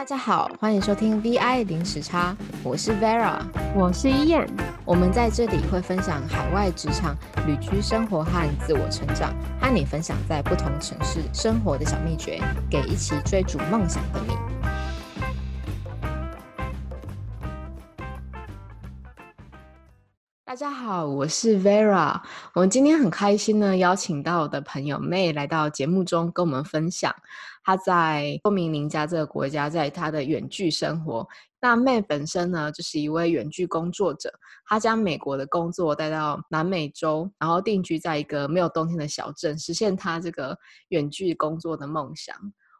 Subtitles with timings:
[0.00, 2.34] 大家好，欢迎收听 VI 零时差，
[2.64, 3.38] 我是 Vera，
[3.74, 4.48] 我是伊燕。
[4.86, 7.14] 我们在这里会分享海外职场、
[7.46, 12.40] 旅居生活和自我成长，和你分享在不同城市生活的小秘诀，
[12.70, 14.49] 给一起追逐梦想的你。
[20.60, 22.20] 大家好，我是 Vera。
[22.52, 27.10] 我们今天很开心呢，邀请到我的朋友 May 来到节目中，跟我们分享
[27.64, 31.26] 她在多明尼加这个国家，在她的远距生活。
[31.62, 34.30] 那 May 本身呢，就是一位远距工作者，
[34.66, 40.54] 她将美国的工作带到南美洲，然后定居在一个没有冬天的小镇，实现她这个
[40.88, 42.36] 远距工作的梦想。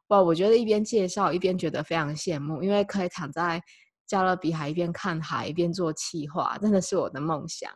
[0.08, 3.62] 哇，我觉得一边介绍一边觉得非常羡慕，因为可以躺在。
[4.10, 7.70] 加勒比海一边看海一边做企划，真的是我的梦想。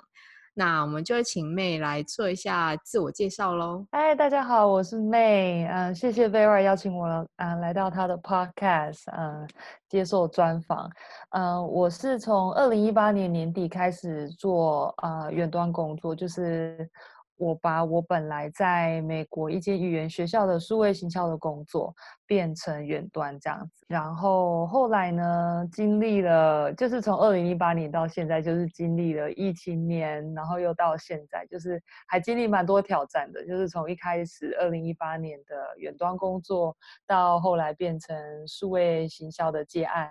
[0.53, 3.87] 那我们就请妹来做一下自我介绍喽。
[3.93, 5.65] 嗨，大家好，我是妹。
[5.71, 7.07] 嗯，谢谢 Vera 邀请我
[7.37, 9.49] 嗯来到他的 Podcast，嗯，
[9.89, 10.91] 接受专访。
[11.31, 16.91] 嗯，我是从二零一八年年底开始做呃远端工作，就是。
[17.37, 21.95] 我把我本来在美国一间语言学校的数位行销的工作
[22.27, 33.45] 变成远端这样子，然后后来呢，经历了就是从二零一八年到现在，就是经历了疫情年，然后又到现在，就是还经历蛮多挑战的。
[33.47, 40.11] 就是从一开始二零一八年的远端工作，到后来变成数位行销的接案，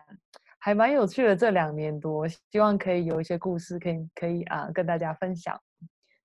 [0.59, 1.35] 还蛮有趣的。
[1.35, 5.59] 这两年多，希望可以有一些故事，可以可以啊跟大家分享。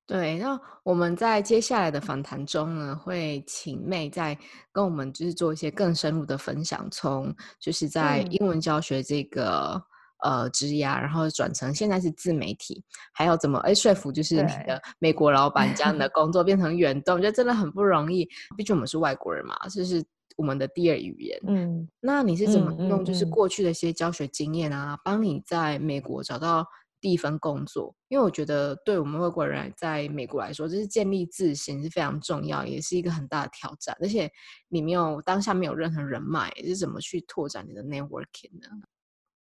[0.08, 4.36] 对，那我们在接下来的访谈中呢，会请妹再
[4.72, 9.78] 跟我们就是做一些更深入的分享，从就是在英文教学这个
[10.24, 20.02] 呃职涯，然后转成现在是自媒体，还有怎么哎说服就是你的美国老板将你的 工作变成远端，我觉得真的很不容易，毕竟我们是外国人嘛，这是
[20.38, 21.38] 我们的第二语言。
[21.46, 26.66] 嗯，那你是怎么用就是过去的一些教学经验啊，帮你在美国找到？
[27.00, 33.96] 第一份工作，因为我觉得对我们外国人在美国来说，就是建立自信是非常重要，也是一个很大的挑战。
[34.00, 34.30] 而且
[34.68, 38.68] 你没有当下没有任何人脉，是怎么去拓展你的 networking 呢？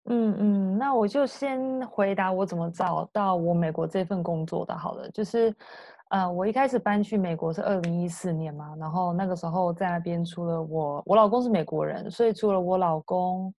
[0.05, 4.77] 嗯嗯，那我就先回答我怎么找到我美国这份工作的。
[4.77, 5.53] 好了，就是
[6.09, 13.53] 呃，我一开始搬去美国是二零一四年嘛，然后那个时候在那边，除了我，我老公是美国人，所以除了我老公。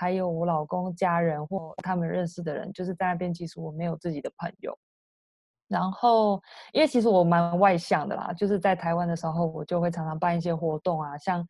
[0.00, 3.34] 还有我老公家人或他们认识的人，就是在那边。
[3.34, 4.78] 其实我没有自己的朋友。
[5.66, 6.40] 然后，
[6.72, 11.18] 因为其实我蛮外向的啦，就是在台湾的时候，我就会常常办一些活动啊。
[11.18, 11.44] 像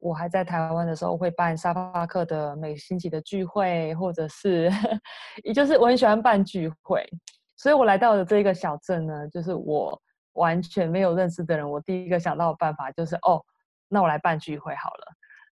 [0.00, 4.68] 我还在台湾的时候，会办沙发客的每星期的聚会，或者是，
[5.44, 7.08] 也就是我很喜欢办聚会。
[7.56, 9.96] 所以我来到了这个小镇呢，就是我
[10.32, 13.40] 完全没有认识的人，我第一个想到的办法就是，哦，
[13.86, 15.06] 那我来办聚会好了。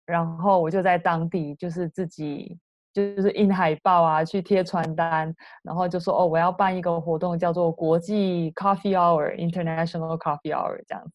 [0.05, 2.57] 然后我就在当地，就是自己
[2.93, 5.33] 就是印海报啊，去贴传单，
[5.63, 11.11] 然后就说哦，我要办一个活动，叫做国际 Coffee Hour（International Coffee Hour） 这样子。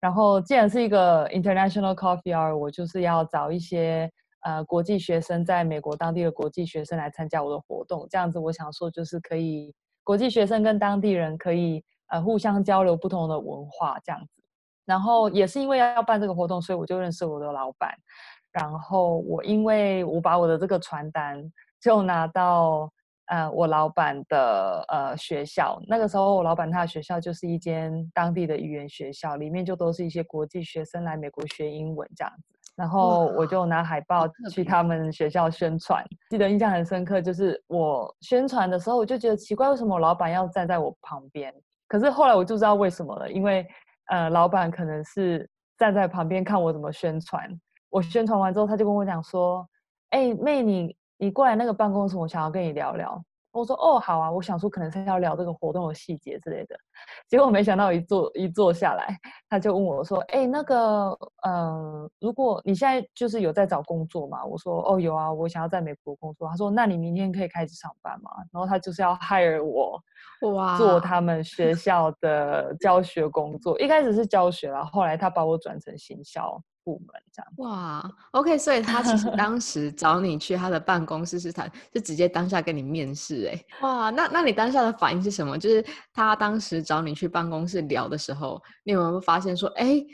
[0.00, 4.10] 然后既然是一个 International Coffee Hour，我就是要找一些
[4.42, 14.43] 呃国际学生，在美国当地的国际学生来参加我的活动，这样子我想说就是可以国际学生跟当地人可以呃互相交流不同的文化这样子。
[14.84, 17.90] 然后也是因为要办这个活动，所以我就认识我的老板。
[18.52, 21.42] 然后我因为我把我的这个传单
[21.80, 22.88] 就拿到
[23.26, 32.54] 呃我老板的呃学校，那个时候我老板他的学校就是一间当地的语言学校，里面就都是一些国际学生来美国学英文这样子。
[32.76, 41.52] 然后我就拿海报去他们学校宣传，记得印象很深刻，就是我宣传的时候我就觉得奇怪，为什么我老板要站在我旁边？
[41.88, 43.66] 可是后来我就知道为什么了，因为。
[44.06, 45.48] 呃，老板可能是
[45.78, 47.48] 站在旁边看我怎么宣传。
[47.90, 49.68] 我宣传完之后，他就跟我讲说
[50.10, 53.24] ：“哎，妹，你你过来那个办公室，我想要跟你聊聊。”
[53.60, 56.76] 我说：“哦，好啊。”我想说可能是要聊这个活动的细节之类的。
[57.28, 70.00] 结果没想到一坐一坐下来，他就问我说：“哎，那个，呃，如果你现在就是有在找工作嘛？”我说：“哦，有啊，我想要在美国工作。”他说：“那你明天可以开始上班吗？”然后他就是要 hire 我。
[70.52, 70.76] 哇！
[70.76, 77.52] 做他们学校的教学工作，一开始是教学啦，后来他把我转成行销部门这样。
[77.56, 83.64] 哇，OK，所以他其实当时找你去他的办公室是他，就直接当下跟你面试哎。
[83.80, 85.58] 哇，那那你当下的反应是什么？
[85.58, 90.04] 就是他当时找你去办公室聊的时候，你有没有发现说，哎，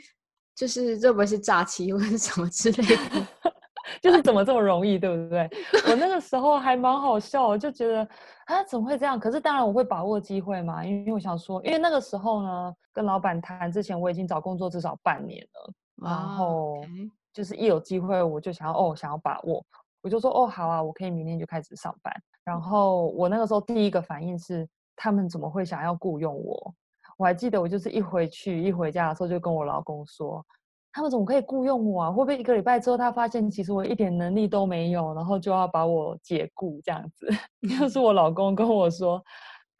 [0.55, 3.27] 就是这不会是诈欺或者什么之类的？
[4.01, 5.49] 就是怎么这么容易，对不对？
[5.89, 8.07] 我那个时候还蛮好笑，就觉得
[8.45, 9.19] 啊，怎么会这样？
[9.19, 16.83] 可是当然我会把握机会嘛，因为我想说，因为那个时候呢，跟老板谈之前，我已经找工作至少半年了，然后
[17.31, 19.63] 就是一有机会我就想要哦，想要把握，
[20.01, 22.13] 我就说哦好啊，我可以明天就开始上班。
[22.43, 26.73] 然后我那个时候第一个反应是，他们怎么会想要雇佣我？
[27.17, 30.43] 我还记得我就是一回去一回家的时候就跟我老公说，
[30.91, 32.09] 他们怎么可以雇佣我啊？
[32.09, 37.27] 会不会一个礼拜之后他发现其实我一点能力都没有，然后就要把我解雇这样子？
[37.79, 39.23] 就是我老公跟我说，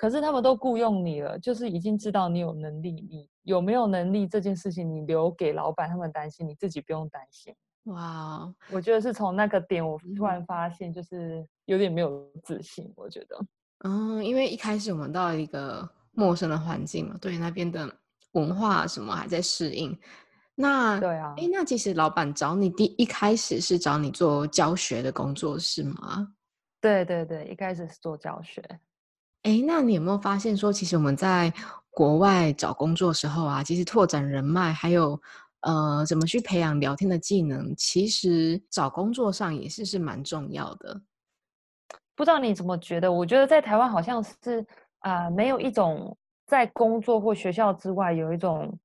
[0.01, 7.53] 可是他们都雇佣你了，就是已经知道你有能力，你有没有能力这件事情你留给老板他们担心，你自己不用担心。
[7.83, 12.92] 哇，我觉得是从那个点，我突然发现就是有点没有自信。
[12.95, 13.45] 我觉得，
[13.83, 17.88] 嗯，因为一开始我们到一个陌生的环境嘛，对那边的
[18.31, 19.95] 文化什么还在适应。
[20.56, 26.33] 那对啊，哎，那其实老板找你第一开始是找你做教学的工作是吗？
[26.81, 28.63] 对对对，一开始是做教学。
[29.44, 31.52] 哎，那你有没有发现说，其实我们在
[31.90, 35.20] 国外找工作时候啊，其实拓展人脉还有。
[35.64, 37.72] 呃，怎么去培养聊天的技能？
[37.76, 41.00] 其实找工作上也是是蛮重要的。
[42.16, 43.12] 不知道你怎么觉得？
[43.12, 44.66] 我觉得在台湾好像是
[45.02, 46.18] 啊，没有一种
[46.48, 48.76] 在工作或学校之外有一种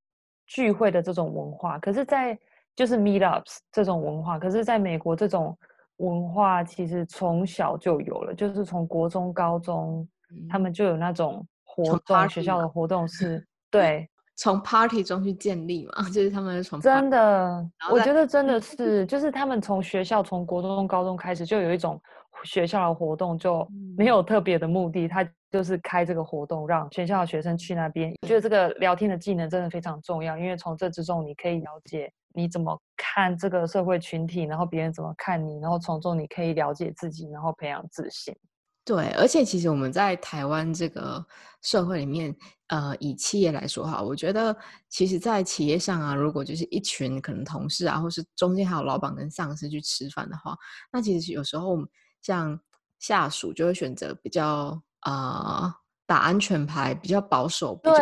[0.44, 1.78] 聚会的这种文化。
[1.78, 2.38] 可是，在
[2.74, 5.56] 就是 meetups 这种文化，可是在美国这种
[5.96, 10.06] 文化其实从小就有了，就是从国中、高中
[10.48, 14.08] 他们就有那种活动，学校的活动是对。
[14.38, 21.98] 从 party 中去建立嘛， 就是他们从真的，我觉得真的是，就是他们从学校从国中、高中开始就有一种
[22.44, 28.12] 学校的活动，就没有特别的目的，他就是开这个活动，让全校的学生去那边。
[28.20, 38.36] 我觉得这个聊天的技能真的非常重要，因为从这之中你可以了解你怎么看这个社会群体，然后别人怎么看你，然后从中你可以了解自己，然后培养自信。
[38.86, 41.26] 对，而且其实我们在台湾这个
[41.60, 42.32] 社会里面，
[42.68, 44.56] 呃，以企业来说哈，我觉得
[44.88, 50.56] 其实，在企业上啊，如果就是一群可能同事啊，或是中间还有老板跟上司去吃饭的话，
[50.92, 51.76] 那其实有时候
[52.22, 52.56] 像
[53.00, 55.74] 下属就会选择比较啊
[56.06, 57.92] 打安全牌，比较保守，对，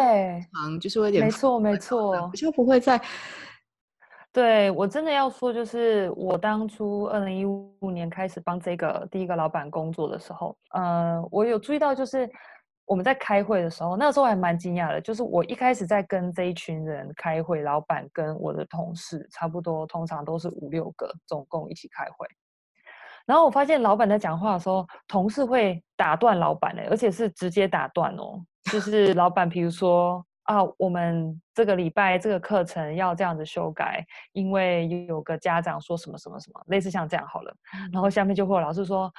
[0.52, 3.00] 常就是有点没错没错，比较不会在。
[4.34, 12.28] 对我真的要说，就是我当初二零一五年开始帮这个第一个老板工作的时候，呃，我有注意到，就是
[12.84, 15.00] 我们在开会的时候，那个时候还蛮惊讶的。
[15.00, 22.26] 就是我一开始在跟这一群人开会，老板跟我的同事差不多，通常都是五六个，总共一起开会。
[23.26, 28.44] 然后我发现老板在讲话的时候，同事会打断老板的，而且是直接打断哦。
[28.64, 30.26] 就是老板，比如说。
[30.44, 37.54] 啊，我们这个礼拜这个课程要这样子修改，因为有个家长说什么什么什么，类似像这样好了。
[37.90, 39.10] 然后下面就会有老师说，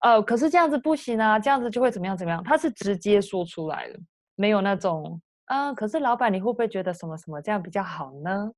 [0.00, 2.42] 呃，可是这样子不行啊，这样子就会怎么样怎么样。
[2.42, 4.00] 他是直接说出来的，
[4.36, 8.50] 没有那种，啊，可是老板你会不会觉得什么什么这样比较好呢？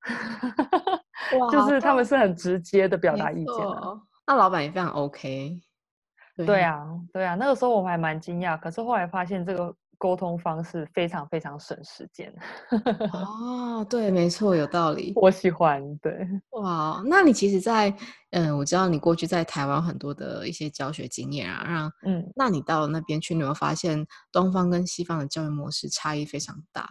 [1.50, 4.00] 就是他们是很直接的表达意见的。
[4.28, 5.60] 那老板也非常 OK。
[6.36, 9.74] 对啊，对啊，那个时候我们还蛮惊讶，可是后来发现这个。
[10.02, 12.34] 沟通方式非常非常省时间
[13.14, 15.12] 哦，对，没错，有道理。
[15.14, 17.94] 我喜欢，对，哇，那你其实，在
[18.30, 26.88] 嗯，我知道你过去在台湾很多的一些教学经验啊，让嗯，那你到那边去，你有发现东方跟西方的教育模式差异非常大。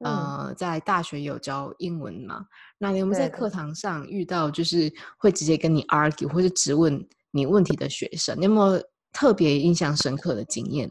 [0.00, 2.44] 呃，在大学有教英文嘛？
[2.76, 8.38] 那你有没有在课堂上遇到就是会直接跟你 argue 或者质问你问题的学生？
[8.38, 8.82] 你有没有
[9.14, 10.90] 特别印象深刻的经验？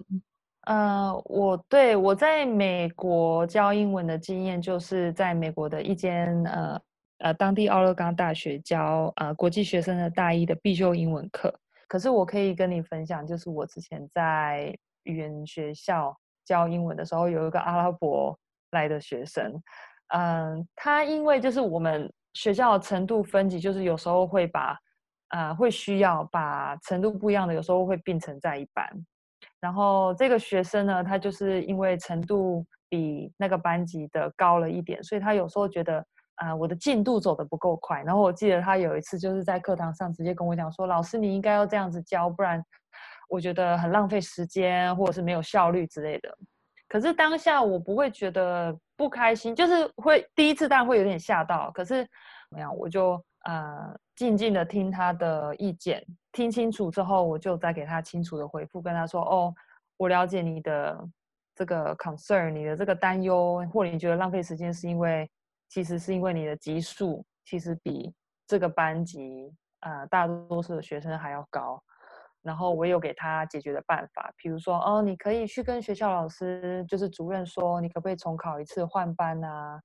[0.70, 6.80] 呃，我对我在美国教英文的经验，就是在美国的一间呃
[7.18, 11.52] 呃当地奥勒冈大学教呃国际学生的大一的必修英文课。
[11.88, 14.72] 可是我可以跟你分享，就是我之前在
[15.06, 18.38] 语言学校教英文的时候，有一个阿拉伯
[18.70, 19.60] 来的学生，
[20.10, 24.78] 嗯，他因为就是我们学校的程度分级，就是有时候会把
[25.30, 28.88] 呃会需要把程度不一样的，有时候会并成在一班。
[29.62, 38.02] 然后这个学生呢，他就是因为程度比那个班级的高了一点，所以他有时候觉得啊，我的进度走得不够快。
[38.04, 42.64] 然后我记得他有一次就是在课堂上直接跟我讲说：“老师，你应该要这样子教，不然
[43.30, 46.34] 我觉得很浪费时间，或者是没有效率之类的。”
[46.88, 52.10] 可是当下我不会觉得不开心，就是会第一次当然会有点吓到，可是怎
[52.52, 56.06] 么样，我就呃静静的听他的意见。
[56.32, 59.52] 听清楚之后，我就再给他清楚的回复，跟他说：“哦，
[59.98, 60.96] 我了解你的
[61.56, 65.28] 这个 concern，你的这个担忧，或者你觉得浪费时间，是因为
[65.68, 68.14] 其实是因为你的级数其实比
[68.46, 71.82] 这个班级呃大多数的学生还要高。
[72.42, 79.82] 然后我有给他解决的办法，比如说哦，你可以去跟学校老师，就是主任说，你可不可以重考一次换班啊？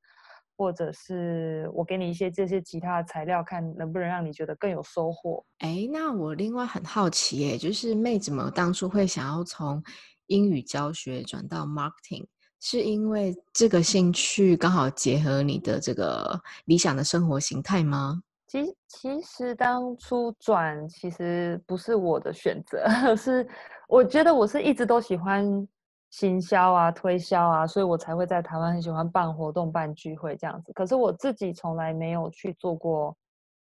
[0.56, 5.44] 或者是我给你一些这些其他的材料，看能不能让你觉得更有收获。
[5.58, 9.82] 哎，那我另外很好奇，耶，就是妹怎么当初会想要从
[10.26, 12.24] 英语教学转到 marketing，
[12.60, 18.22] 是因为这个兴趣刚好结合你的这个理想的生活形态吗？
[18.46, 23.46] 其其实当初转其实不是我的选择， 是
[23.88, 25.66] 我觉得我是一直都喜欢。
[26.14, 30.72] 行销啊，推销啊，所以我才会在台湾很喜欢办活动、办聚会这样子。
[30.72, 33.12] 可是我自己从来没有去做过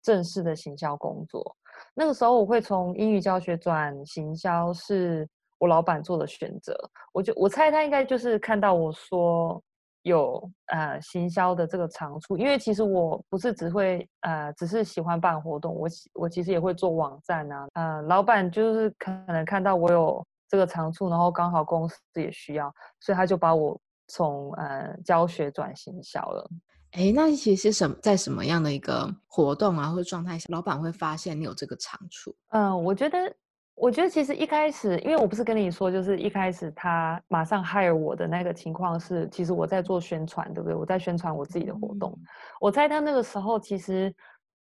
[0.01, 1.55] 正式的行销工作。
[1.93, 5.29] 那个时候我会从英语教学转行销，是
[5.59, 6.75] 我老板做的选择。
[7.13, 9.63] 我就我猜他应该就是看到我说
[10.05, 17.69] 有呃行销的这个长处，因为其实我不是只会呃只是喜欢办活动，我我其实也会做网站啊。
[17.75, 20.27] 呃，老板就是可能看到我有。
[20.51, 26.51] 这个长处，然后刚好公司也需要，所以他就把我从呃教学转行销了。
[26.91, 32.35] 哎，那其实什在什么样的一个活动啊或者状态下，老板会发现你有这个长处？
[32.49, 33.33] 嗯，我觉得，
[33.77, 40.75] 我觉得其实一开始，因为我不是跟你说，就是一开始他马上 hire 我的那个情况是，其实我在做宣传，对不对？
[40.75, 42.13] 我在宣传我自己的活动。
[42.61, 44.13] 我猜他那个时候其实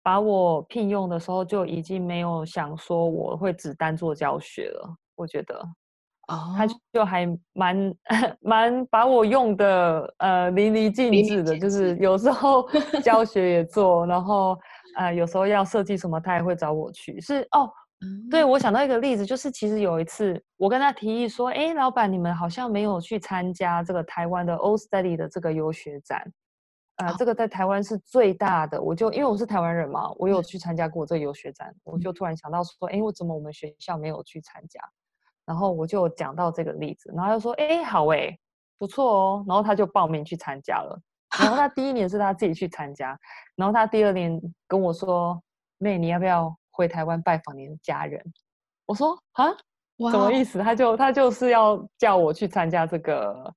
[0.03, 4.97] 把我聘用的时候，就已经没有想说我会只单做教学了。
[5.19, 5.55] 我觉得，
[6.29, 7.95] 哦，他就还蛮
[8.41, 12.69] 蛮把我用的呃淋漓尽致的，就是有时候
[13.03, 14.59] 教学也做，然后
[14.97, 17.21] 呃有时候要设计什么，他也会找我去。
[17.21, 17.69] 是哦，
[18.31, 26.23] 对我想到一个例子，就是其实有一次我跟他提议说，哎，老板，你们好像没有去参加这个台湾的 O Study 的这个游学展，
[26.97, 28.81] 呃，这个在台湾是最大的。
[28.81, 34.81] 我就因为我是台湾人嘛，我有去参加过这个游学展，我就突然想到说，哎，我怎么我们学校没有去参加？
[35.49, 38.39] 然后我就讲到这个例子，然后他说：“哎，好哎，
[38.77, 41.01] 不错哦。”然后他就报名去参加了。
[41.41, 43.19] 然后他第一年是他自己去参加，
[43.57, 45.43] 然后他第二年跟我说
[45.81, 48.23] ：“妹，你要不要回台湾拜访你的家人？”
[48.85, 49.49] 我说：“啊，
[50.11, 53.51] 什么意思？”他就他就是要叫我去参加这个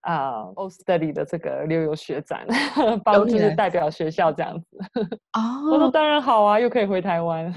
[0.00, 2.46] 啊 e y 的这个留游学展，
[3.04, 4.78] 帮就是代表学校这样子。
[5.36, 7.52] 哦，我说当然好啊，又可以回台湾。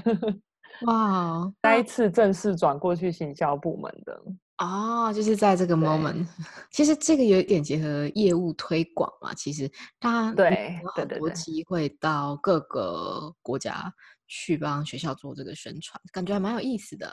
[0.86, 4.22] 哇，第一次正式转过去行销部门的
[4.58, 6.26] 哦，就是在这个 moment，
[6.70, 13.92] 其实这个有一点结合业务推广嘛，其实他对有很多机会到各个国家
[14.26, 17.10] 去帮学校做这个宣传，感觉还蛮有意思的。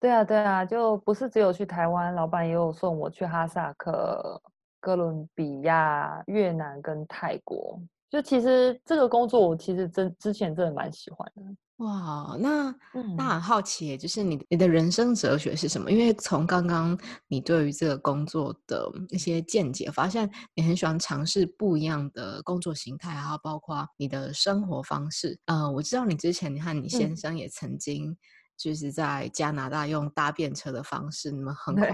[0.00, 4.40] 对啊，对啊，就不是只有去台湾，老板也有送我去哈萨克、
[4.80, 7.80] 哥伦比亚、越南跟泰国。
[8.10, 11.42] 就其实这个工作，我其实真之前真的蛮喜欢的。
[11.82, 12.72] 哇，那
[13.16, 15.90] 那很好奇，就是你你的人生哲学是什么？
[15.90, 16.96] 因为从刚刚
[17.26, 25.36] 你对于这个工作的一些见解，发现你很喜欢尝试不一样的工作形态，还有包括你的生活方式。
[25.46, 28.16] 呃，我知道你之前你和你先生也曾经
[28.56, 31.86] 就是在加拿大用搭便车的方式，你们横跨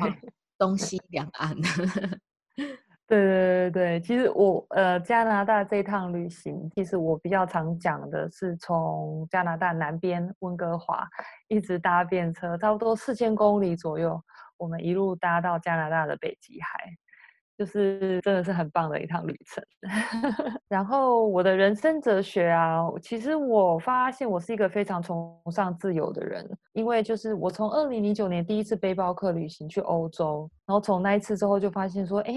[0.59, 1.57] 东 西两岸。
[3.08, 11.08] 对对对对，其实我呃加拿大这一趟旅行，其实我比较常讲的是从加拿大南边温哥华
[11.48, 14.22] 一直搭便车，差不多四千公里左右，
[14.58, 16.90] 我们一路搭到加拿大的北极海，
[17.56, 19.64] 就是真的是很棒的一趟旅程。
[20.68, 32.34] 然后我的人生哲学啊，其实我发现我是一个非常崇尚自由的人，因为就是我从二零零九年第一次背包客旅行去欧洲，然后从那一次之后就发现说，哎。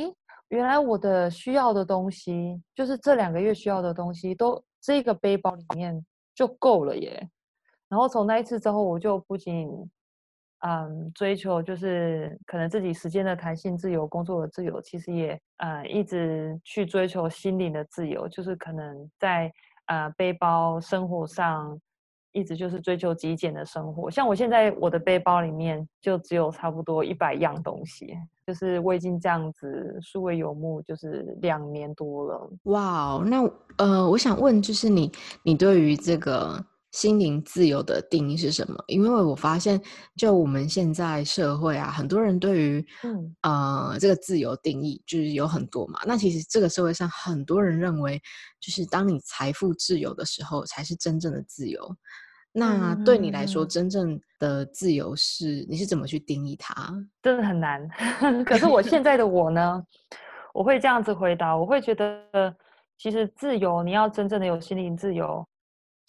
[0.51, 6.05] 原来我的需要的东西，就是这两个月需要的东西，都这个背包里面
[6.36, 7.29] 就够了耶。
[7.88, 9.70] 然后从那一次之后，我就不仅
[10.60, 19.51] 嗯追求就是可能自己时间的弹性自由、工作的自由，其实也呃一直去追求心灵的自由，就是可能在
[19.86, 21.79] 呃背包生活上。
[22.33, 32.50] 一直就是追求极简的生活，像我现在我的背包里面就只有差不多一百样东西，就是我已经这样子数位游牧就是两年多了。
[32.63, 33.43] 哇，那
[33.77, 35.11] 呃，我想问就是你
[35.43, 38.83] 你对于这个心灵自由的定义是什么？
[38.88, 39.81] 因为我发现
[40.17, 46.01] 就我们现在社会啊，很多人对于嗯呃这个自由定义就是有很多嘛。
[46.05, 48.21] 那其实这个社会上很多人认为，
[48.60, 51.79] 就是当你财富自由的时候，才是真正的自由。
[52.53, 56.93] 那对你来说，真正的自由是你是怎么去定义它？
[57.24, 57.88] 真的很难。
[58.43, 59.81] 可是我现在的我呢，
[60.53, 62.53] 我会这样子回答：我会觉得，
[62.98, 65.48] 其实自由，你要真正的有心灵自由，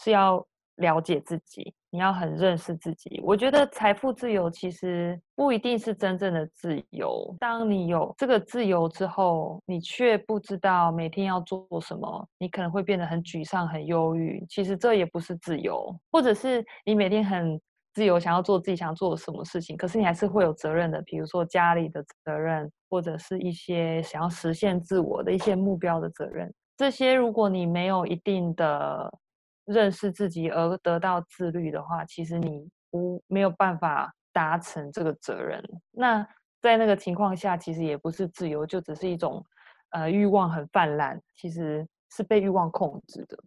[0.02, 0.44] 是要
[0.76, 1.74] 了解自己。
[1.94, 3.20] 你要很认识自己。
[3.22, 7.36] 我觉得财富自由其实不一定是真正的自由。
[7.38, 14.42] 当你有这个自由之后，你却不知道每天要做什么，你可能会变得很沮丧、很忧郁。
[14.48, 17.60] 其实这也不是自由，或者是你每天很
[17.92, 26.50] 自由，想要做自己想做什么事情，可是你还是会有责任的，比如说家里的责任，或者是一些想要实现自我的一些目标的责任。
[26.74, 29.12] 这些如果你没有一定的
[29.64, 35.62] 认识自己而得到自律的话，其实你不没有办法达成这个责任。
[35.90, 36.26] 那
[36.60, 39.44] 在那个情况下，其实也不是自由，就只是一种
[39.90, 43.38] 呃欲望很泛滥，其实是被欲望控制的。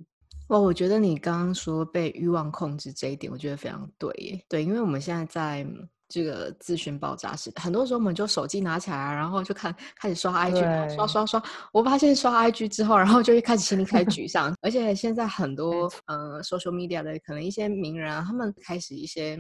[0.48, 4.46] 哦，我觉得你刚刚说被欲望控制这一点，我觉得非常对耶。
[4.48, 5.68] 对，因为我们现在在。
[6.08, 11.42] 这个资讯爆炸式，很多时候我们就手机拿起来，然后就看开始刷 IG，刷刷刷。
[11.74, 14.54] 我发现刷 IG 之后，然后就一开始心里开始沮丧。
[14.62, 19.38] 而且现在很 多呃 social media 的可能一些名人啊，他们开始一些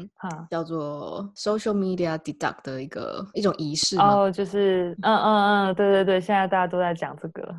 [0.49, 7.55] 叫做 social media deduct 的一个一种仪式哦，就是嗯嗯嗯，对对对，现在大家都在讲这个，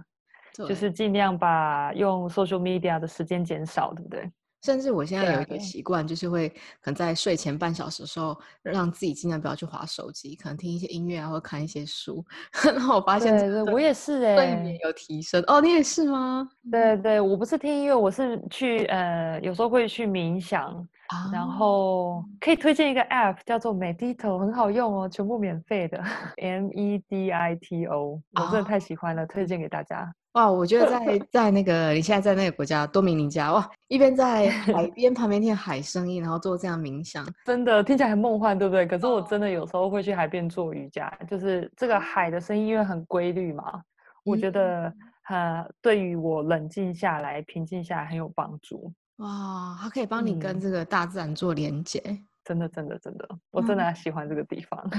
[0.69, 4.31] 就是尽量把用 social media 的时间减少，对不对？
[4.63, 6.49] 甚至我现在有一个习惯，就是会
[6.81, 12.25] 可能在睡前半小时的时候，让自己尽量不要去划手机，可能听一些音乐啊，或看一些书。
[12.65, 15.61] 然后我发现，对对，我也是哎，睡眠有提升哦。
[15.61, 16.49] 你也是吗？
[16.71, 20.87] 对对，我不是听音乐，我是去呃，有时候会去冥想，
[21.33, 26.03] 然后可以推荐一个 app 叫做 Medito，很好用哦，全部免费的。
[26.39, 30.13] M E D I T O，我真的太喜欢了，推荐给大家。
[30.37, 38.87] 哇，我觉得在在那个你现在在那个国家多米尼加，哇，一边在 海边旁边听海声音，然后做这样冥想，真的听起来很梦幻，对不对？
[38.87, 43.81] 可是我真的有时候会去海边做瑜伽，就是这个海的声音因为很规律嘛，
[44.25, 44.93] 我觉得
[45.31, 48.93] 呃对于我冷静下来、平静下来很有帮助。
[49.17, 51.99] 哇，它可以帮你跟这个大自然做连接，
[52.45, 54.91] 真的真的真的，我真的喜欢这个地方。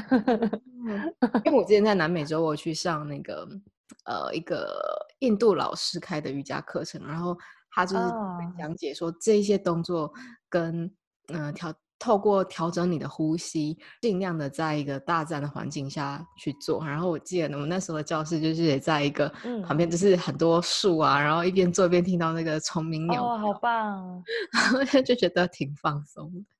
[1.45, 3.47] 因为我之前在南美洲，我去上那个。
[4.05, 7.37] 呃，一个印度老师开的瑜伽课程，然后
[7.71, 8.03] 他就是
[8.57, 10.11] 讲解说这些动作
[10.49, 10.91] 跟
[11.33, 16.85] 嗯调透过调整你的呼吸，尽量的在一个大自然的环境下去做。
[16.85, 19.27] 然后我记得我们那时候的教室就是也在一个
[19.65, 24.23] 旁边，就是很多树啊，然后一边做一边听到那个虫鸣鸟，哦，好棒，
[24.53, 26.56] 然后就觉得挺放松的。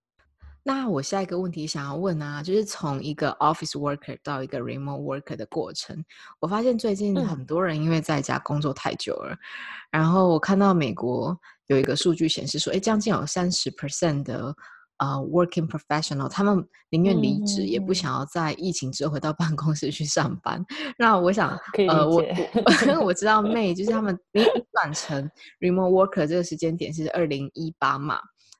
[0.67, 6.03] 那我下一个问题想要问啊，就是从一个 office worker 到一个 remote worker 的过程，
[6.41, 9.33] 我发现最近很多人因为在家工作太久了，
[9.89, 14.53] 然后我看到美国有一个数据显示说，哎，将近有三十 percent 的
[14.97, 20.61] 呃 working professional，他们宁愿离职也不想要在疫情之后回到办公室去上班。
[20.97, 22.21] 那我想， 呃，我
[22.99, 28.19] 我 我知道 May 就是他们你转成 remote worker 这个时间点是二零一八嘛。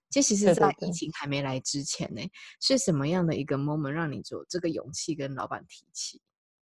[0.10, 2.22] 这其实，在疫情还没来之前呢，
[2.62, 6.22] 是什么样的一个 moment 让你做这个勇气跟老板提起？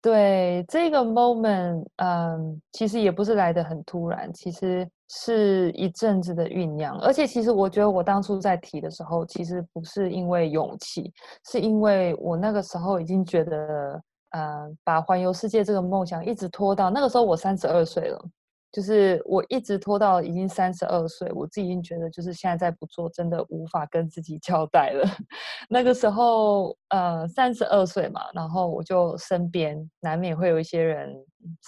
[0.02, 6.96] 对，这个 moment，嗯，其实也不是来的很突然，其实是一阵子的酝酿。
[7.00, 11.12] 而且，其实我觉得我当初在提的时候，其实不是因为勇气，
[11.50, 18.30] 是因为我那个时候已经觉得，嗯，把环游世界这个梦想一直拖到那个时候，我三十二岁了。
[18.76, 25.10] 就是我一直拖到已经三十二岁，我自己已经觉得，就是现在再不做，真的无法跟自己交代了。
[25.70, 31.16] 那个时候，呃，三十二岁嘛，然后我就身边难免会有一些人，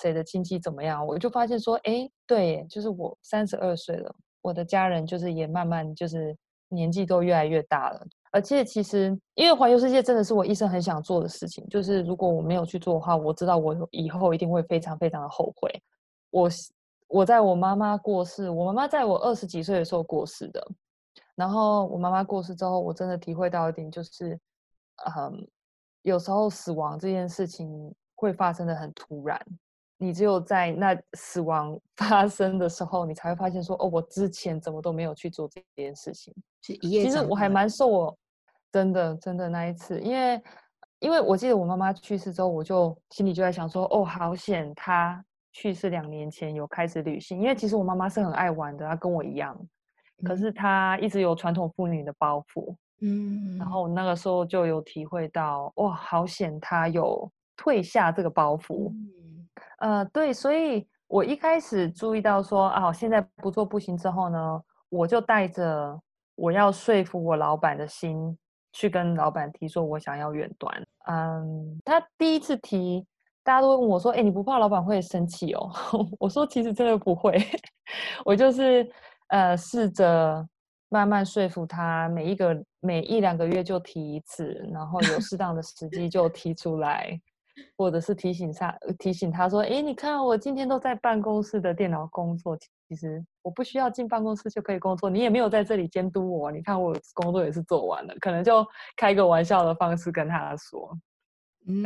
[0.01, 6.35] 谁的亲戚怎么样，我就发现说，哎，对，就是我三十二岁了，我的家人就是也慢慢就是
[6.67, 8.05] 年纪都越来越大了。
[8.33, 15.71] 而且其实，因为环游世界真的是我一生很想做的事情，就是如果我没有去做的话，我知道我以后一定会非常非常的后悔。
[16.31, 16.49] 我。
[17.07, 20.65] 我在我妈妈过世，我妈妈在我二十几岁的时候过世的。
[21.35, 24.39] 然后我妈妈过世之后，我真的体会到一点，就是，
[25.15, 25.47] 嗯，
[26.01, 29.39] 有时候死亡这件事情会发生的很突然，
[29.97, 36.33] 你只有在那死亡 发生的时候，你才会发现说，哦，我之前怎么都没有去做这件事情。
[36.59, 38.17] 其实我还蛮受我，
[38.71, 40.41] 真的真的那一次，因为
[40.99, 45.23] 因为我记得我妈妈去世之后，我就心里就在想说，哦，好险她。
[45.57, 49.59] 去世两年前有开始旅行，因为其实我妈妈是很爱玩的，她跟我一样，
[50.23, 53.87] 可是她一直有传统妇女的包袱，嗯，然后。
[53.87, 65.99] 那个时候就有体会到，哇，好险她有退下这个包袱，嗯，呃，对，所以我一开始注意到说，啊，现在不做不行之后呢，我就带着
[66.35, 68.37] 我要说服我老板的心
[68.73, 73.07] 去跟老板提说，我想要远端，嗯，他第一次提。
[73.47, 75.71] 大家都会问我说：“哎，你不怕老板会生气哦？”
[76.19, 77.41] 我说：“其实真的不会，
[78.25, 78.85] 我就是
[79.27, 80.45] 呃试着
[80.89, 87.17] 慢慢说服他，每一个每一两个月就提一次，然后有适当的时机就提出来，
[87.77, 92.57] 或者是提醒他提醒他说：“哎，你看我今天都在办公室的电脑工作，
[92.89, 100.93] 其实我不需要进办公室就可以工作，你也没有在这里监督我，你看我工作也是做完了，可能就开个玩笑的方式跟他说。”
[101.69, 101.83] 嗯，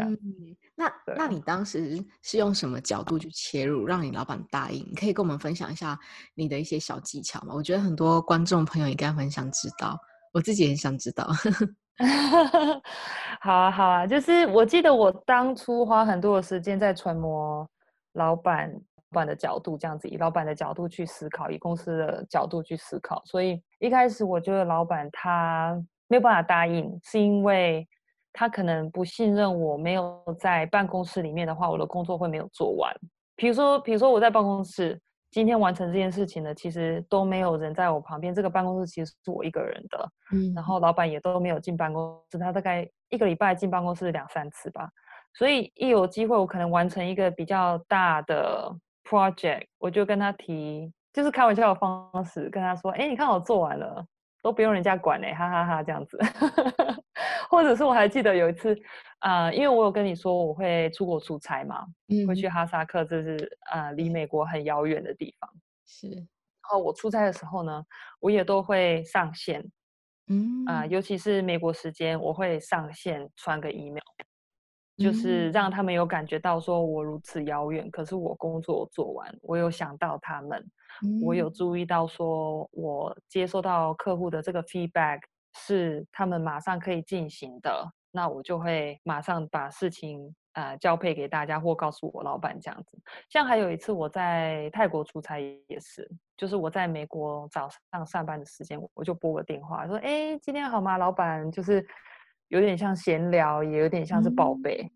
[0.76, 4.86] 那那你当时是用什么角度去切入，让你老板答应？
[4.88, 5.98] 你可以跟我们分享一下
[6.36, 7.56] 你的一些小技巧吗？
[7.56, 9.98] 我觉得很多观众朋友应该很想知道，
[10.34, 11.28] 我自己也很想知道。
[13.42, 17.68] 好啊，好啊，就是我记得我当初花很多的时间在揣摩
[18.14, 23.22] 老板老板的角度，这样子以老板的角度去思考，以公司的角度去思考。
[23.26, 25.76] 所以一开始我觉得老板他
[26.08, 27.88] 没有办法答应，是因为。
[28.34, 32.94] 他可能不信任我，没有在办公室里面的话，我的工作会没有做完。
[33.36, 35.00] 比如说，比如说我在办公室
[35.32, 38.34] 今天完成这件事情呢，其实都没有人在我旁边。
[38.34, 44.90] 这个办公室其实是我一个人的，嗯，然后老板也都没有进办公室，他大概一个礼拜进办公室两三次吧。
[45.34, 48.70] 所以一有机会，我可能完成一个比较大的
[49.04, 54.06] project，我就跟他提，就是开玩笑的方式跟他说：“哎，你看我做完了。”
[54.44, 56.18] 都不用人家管嘞，哈哈哈，这样子，
[57.52, 58.74] 或者是我还记得有一次，
[59.20, 65.50] 啊，因为我有跟你说我会出国出差嘛，嗯，会去哈萨克，这是啊离美国很遥远的地方，
[65.86, 66.08] 是。
[66.10, 67.86] 然后我出差的时候呢，
[68.22, 69.62] 我也都会上线，
[70.28, 74.00] 嗯，啊，尤其是美国时间，我会上线传个 email，
[74.98, 80.66] 就是让他们有感觉到说我如此遥远，可是我工作做完，我有想到他们。
[81.22, 85.20] 我有注意到，说我接收到客户的这个 feedback
[85.54, 92.98] 是他们马上可以进行的，那我就会马上把事情呃交配给大家，或告诉我老板这样子。
[93.30, 101.86] 像还有一次我在泰国出差也是，就是我在美国早上上班的时间，我就拨个电话说：“哎，今天好吗，老板？”就是
[102.50, 104.92] 有点像闲聊，也有点像是报备。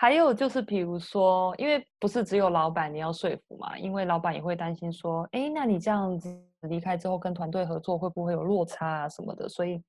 [0.00, 6.28] 还有就是，比如说，因为不是只有老板你要说服嘛，因为老板也会担心说，哎，那你这样子
[6.62, 9.82] 离开之后跟团队合作会不会有落差啊什么的，所以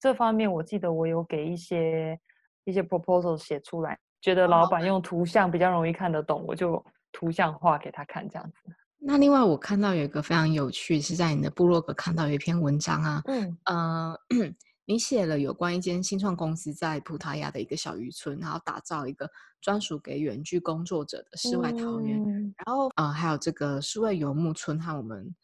[0.00, 2.18] 这方面我记得我有给一些
[2.64, 8.56] 一些 proposal 写出来，觉得老板用图像比较容易看得懂，我就图像化给他看这样子。
[8.98, 14.18] 那另外我看到有一个非常有趣，是在你的部落格看到有一篇文章啊，嗯，呃。
[14.86, 19.26] 你写了有关一间新创公司在葡萄牙的一个小渔村，然后打造一个
[19.62, 22.22] 专属给远距工作者的世外桃源，
[22.66, 25.34] 然后呃还有这个世外游牧村和我们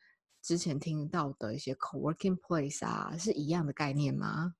[0.42, 4.52] 之前听到的一些 co-working place 啊，是一样的概念吗？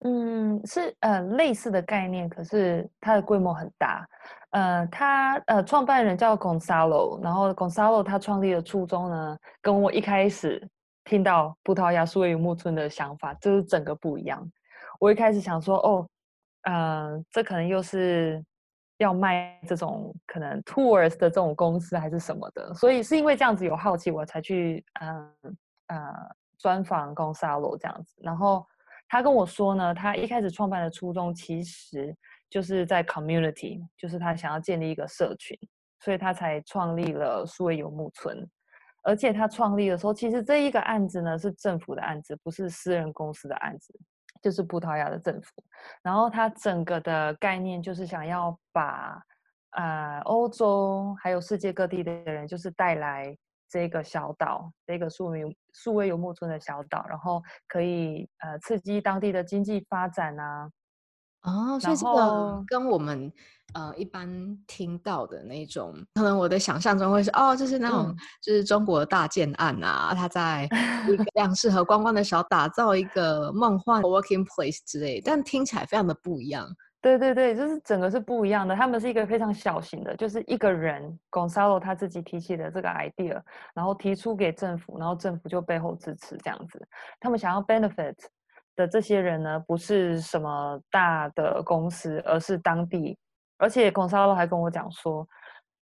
[0.00, 4.06] 嗯，是呃类似的概念，可是它的规模很大。
[4.50, 10.68] 呃，他呃创办人叫 Gonzalo，然后 Gonzalo 他创立的初衷呢，跟我一开始。
[11.06, 14.42] 听到葡萄牙数位游牧村的想法，就是整个不一样。
[14.98, 16.08] 我一开始想说，哦，
[16.62, 18.42] 嗯，这可能又是
[18.98, 25.34] 要卖这种可能 tours 的这种公司还是什么的，所以是因为这样子有好奇，我才去嗯
[25.88, 26.12] 呃
[26.58, 28.14] 专访 Gonzalo 这样子。
[28.22, 28.64] 然后
[29.08, 32.16] 他跟我说呢，他一开始创办的初衷其实
[32.48, 35.58] 就是在 community，就是他想要建立一个社群，
[36.00, 38.48] 所以他才创立了数位游牧村。
[39.02, 43.92] 而且他创立的时候，其实这一个案子呢是政府的案子，不是私人公司的案子，
[44.44, 45.50] 就是葡萄牙的政府。
[46.02, 49.18] 然后它整个的概念就是想要把
[49.70, 53.34] 呃欧洲还有世界各地的人，就是带来
[53.70, 60.68] 这个小岛，这个数名数位游牧村的小岛，然后可以呃刺激当地的经济发展啊。
[61.44, 63.32] 哦，所以这个跟我们
[63.74, 64.28] 呃一般
[64.66, 70.64] 听到的那种，可能我的想象中会是哦，就是那种就是中国大建案啊，他在
[71.08, 76.66] 一个 非常适合观光的小打造一个梦幻 working place 之类，但听起来非常的不一样。
[77.02, 78.74] 对对对，就是整个是不一样的。
[78.74, 83.38] 他们是一个非常小型的，就是一个人 Gonzalo 他自己提起的这个 idea，
[83.74, 86.88] 然后提出给政府，然后政府就背后支持这样子。
[87.20, 88.14] 他们想要 benefit。
[88.76, 93.16] 的这些人呢，不是什么大的公司，而是当地。
[93.58, 95.26] 而且孔沙洛还跟我讲说，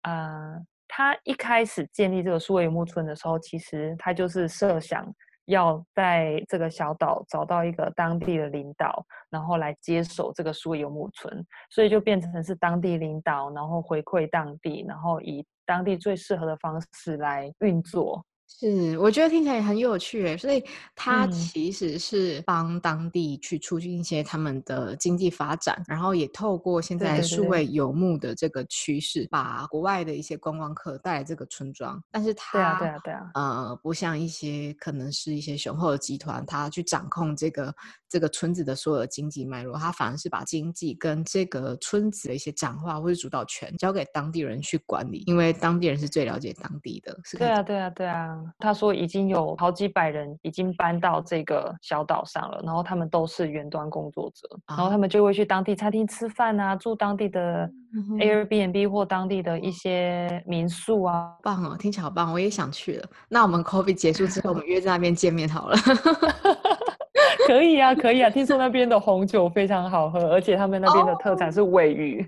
[0.01, 5.05] 呃，他一开始建立这个数位游牧村的时候，其实他就是设想
[5.45, 18.25] 要在这个小岛找到一个当地的领导，然后来接手这个数位游牧村，所以就变成是当地领导，然后回馈当地，然后以当地最适合的方式来运作。
[18.51, 20.61] 是，我觉得听起来也很有趣诶，所以
[20.95, 32.01] 它其实是帮当地去促进一些他们的经济发展，然后也透过现在数位游牧的这个趋势，把国外的一些观光客带来这个村庄。
[32.11, 37.73] 但是它，对啊，对啊，对啊，呃，不像一些可能是一些雄厚的集团，他去掌控这个
[38.09, 47.17] 这个村子的所有的经济脉络，他反而是把经济跟这个村子的一些讲话或者主导权交给当地人去管理，因为当地人是最了解当地的。
[47.23, 48.38] 是对啊，对啊，对啊。
[48.57, 57.69] 他说已经有好几百人已经搬到这个小岛上了，然后他们都是远端工作者，然后他们就会去当地餐厅吃饭啊，住当地的
[58.17, 61.33] Airbnb 或当地的一些民宿啊。
[61.43, 63.05] 棒哦，听起来好棒，我也想去了。
[63.27, 65.77] 那我们 COVID 结束之后，我们约在那边见面好了。
[67.47, 68.29] 可以啊，可以啊！
[68.29, 72.25] 听说那边的红酒非常好喝，而且他们那边的特产是尾鱼。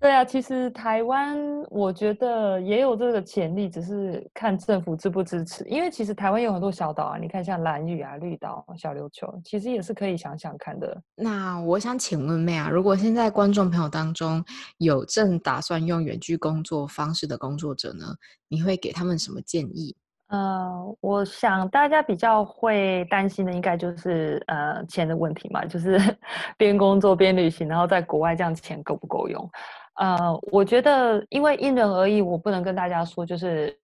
[0.00, 5.62] 对啊，其实台湾我觉得也有这个潜力，只是看政府支不支持。
[5.64, 10.98] 因为其实台湾有很多小岛啊，你看像蓝屿啊、绿岛、小琉球，其实也是可以想想看的。
[11.14, 14.42] 那我想请问妹啊，如果现在观众朋友当中
[14.78, 18.06] 有正打算用远距工作方式的工作者呢，
[18.48, 19.94] 你会给他们什么建议？
[20.28, 25.98] 呃，我想大家比较会担心的，应该就是呃钱的问题嘛，就是
[26.56, 29.50] 边工作边旅行，然后在国外这样钱够不够用？
[29.94, 33.78] 呃，我觉得因为因人而异，我不能跟大家说，就是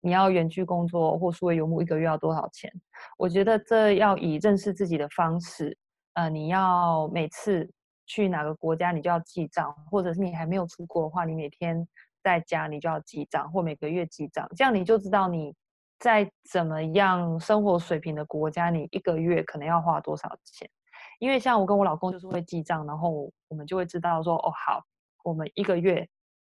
[0.00, 2.72] 你要远距工作或数位游牧一个月要多少钱？
[3.16, 5.76] 我觉得这要以认识自己的方式，
[6.14, 7.68] 呃，你要每次
[8.06, 11.86] 去哪个国家你就要记账，或者是你还没有出国的话，你每天
[12.22, 15.54] 在家你就要记账，或每个月记账，这样你就知道你。
[16.00, 20.70] 在怎么样生活水平的国家，你一个月可能要花多少钱？
[21.18, 24.80] 因为像我跟我老公就是会记账，然后我们就会知道说，哦，好，
[25.24, 26.08] 我们一个月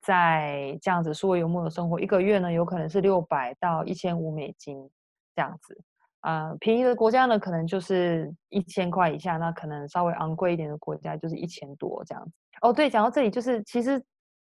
[0.02, 4.90] 在这样子数位游牧的生活，一个月呢有可能是六百到一千五美金
[5.34, 5.78] 这样子。
[6.20, 12.32] 啊，便宜的国家呢可能就是一千块以下，那可能稍微昂贵一点的国家就是一千多这样子。
[12.62, 14.02] 哦，对，讲到这里，就是其实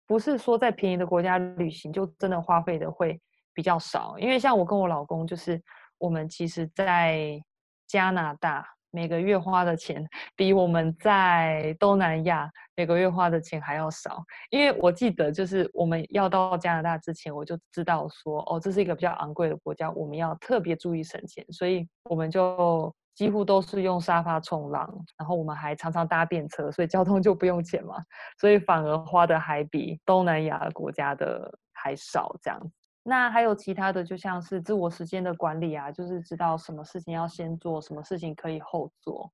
[0.06, 3.20] 不是说在便宜的国家旅行就真的花费的会。
[3.56, 5.62] 比较少，因为像我跟我老公，就是
[6.00, 7.40] 我们其实，在
[7.86, 14.24] 加拿大每个月花的钱，比我们在东南亚每个月花的钱还要少。
[14.52, 27.96] 因为我记得，就是我们要到加拿大之前，我就知道说，哦，这是一个比较昂贵的国家，我们要特别注意省钱，所以我们就几乎都是用沙发冲浪，然后我们还常常搭便车，所以交通就不用钱嘛，
[28.40, 32.72] 所以反而花的还比东南亚国家的还少，这样。
[33.06, 39.30] 那还有其他的，就像是自我时间的管理啊，就是知道什么事情要先做，什么事情可以后做。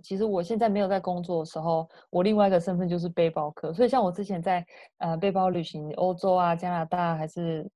[0.00, 4.64] 其实我现在没有在工作的时候，我另外一个身份就是背包客，所以像我之前在
[4.98, 7.68] 呃背包旅行，欧洲啊、加拿大还是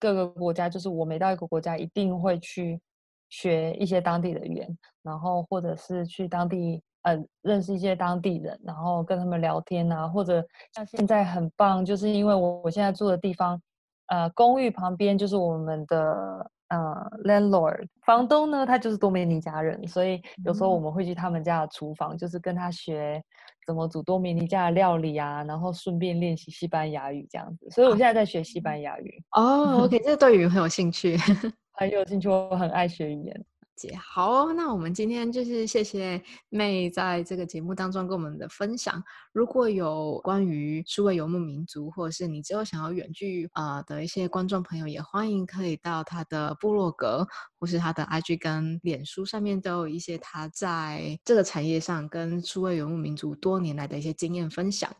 [0.00, 2.80] 各个国家，就是我每到一个国家一定会去
[3.28, 13.62] 学一些当地的语言，然后或者是去当地呃认识一些当地人，然后跟他们聊天啊，或者像现在很棒，就是因为我我现在住的地方。
[14.10, 16.78] 呃，公寓旁边就是我们的呃
[17.24, 23.22] landlord 房东呢，他就是多米尼加人，所以有时候我们会去他们家的厨房，就是跟他学
[23.64, 27.70] 怎么煮多米尼加的料理啊，然后顺便练习西班牙语这样子。
[27.70, 29.22] 所以我现在在学西班牙语。
[29.30, 31.16] 哦，OK，这对语很有兴趣，
[31.74, 33.44] 很有兴趣，我很爱学语言。
[33.98, 39.02] 好，那我们今天就是谢谢妹在这个节目当中跟我们的分享。
[39.32, 47.26] 如果有关于数位游牧民族，或者是你之后想要远距啊的一些观众朋友，也欢迎可以到他的部落格
[47.58, 54.90] 或是他的 IG 跟脸书上面，都有一些他在这个产业上跟数位游牧民族多年来的一些经验分享。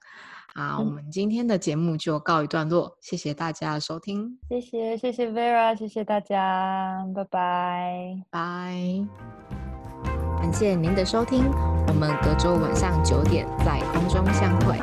[0.54, 8.22] 啊，我们今天的节目就告一段落，谢谢大家的收听，谢谢谢谢 Vera，谢谢大家，拜拜。
[8.30, 8.74] 拜，
[10.40, 11.44] 感谢您的收听，
[11.86, 14.76] 我们隔周晚上九点在空中相会。